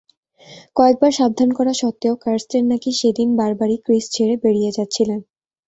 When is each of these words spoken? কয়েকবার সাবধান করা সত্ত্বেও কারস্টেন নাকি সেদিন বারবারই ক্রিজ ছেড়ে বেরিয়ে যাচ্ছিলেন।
কয়েকবার 0.75 1.11
সাবধান 1.11 1.49
করা 1.57 1.73
সত্ত্বেও 1.81 2.15
কারস্টেন 2.23 2.63
নাকি 2.71 2.89
সেদিন 2.99 3.29
বারবারই 3.39 3.77
ক্রিজ 3.85 4.05
ছেড়ে 4.15 4.35
বেরিয়ে 4.43 4.75
যাচ্ছিলেন। 4.77 5.19